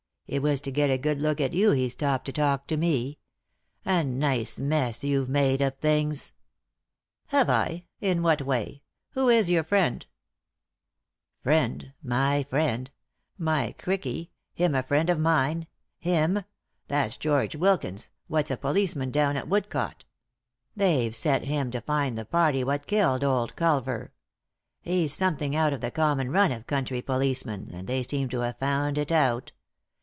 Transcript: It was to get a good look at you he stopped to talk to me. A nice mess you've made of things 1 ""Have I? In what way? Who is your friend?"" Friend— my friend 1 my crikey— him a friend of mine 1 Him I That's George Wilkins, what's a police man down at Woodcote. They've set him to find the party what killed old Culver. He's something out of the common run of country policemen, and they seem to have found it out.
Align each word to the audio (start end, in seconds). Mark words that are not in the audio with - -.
It 0.27 0.41
was 0.41 0.61
to 0.61 0.71
get 0.71 0.89
a 0.89 0.97
good 0.97 1.19
look 1.19 1.41
at 1.41 1.51
you 1.51 1.71
he 1.71 1.89
stopped 1.89 2.23
to 2.27 2.31
talk 2.31 2.65
to 2.67 2.77
me. 2.77 3.19
A 3.83 4.01
nice 4.05 4.61
mess 4.61 5.03
you've 5.03 5.27
made 5.27 5.59
of 5.59 5.75
things 5.79 6.31
1 7.31 7.35
""Have 7.39 7.49
I? 7.49 7.83
In 7.99 8.23
what 8.23 8.41
way? 8.41 8.81
Who 9.09 9.27
is 9.27 9.49
your 9.49 9.65
friend?"" 9.65 10.05
Friend— 11.43 11.91
my 12.17 12.43
friend 12.43 12.91
1 13.39 13.45
my 13.45 13.75
crikey— 13.77 14.31
him 14.53 14.73
a 14.73 14.83
friend 14.83 15.09
of 15.09 15.19
mine 15.19 15.67
1 16.01 16.13
Him 16.13 16.37
I 16.37 16.45
That's 16.87 17.17
George 17.17 17.57
Wilkins, 17.57 18.07
what's 18.27 18.51
a 18.51 18.55
police 18.55 18.95
man 18.95 19.11
down 19.11 19.35
at 19.35 19.49
Woodcote. 19.49 20.05
They've 20.77 21.13
set 21.13 21.43
him 21.43 21.71
to 21.71 21.81
find 21.81 22.17
the 22.17 22.23
party 22.23 22.63
what 22.63 22.87
killed 22.87 23.25
old 23.25 23.57
Culver. 23.57 24.13
He's 24.81 25.11
something 25.13 25.57
out 25.57 25.73
of 25.73 25.81
the 25.81 25.91
common 25.91 26.31
run 26.31 26.53
of 26.53 26.67
country 26.67 27.01
policemen, 27.01 27.71
and 27.73 27.85
they 27.85 28.01
seem 28.01 28.29
to 28.29 28.39
have 28.39 28.59
found 28.59 28.97
it 28.97 29.11
out. 29.11 29.51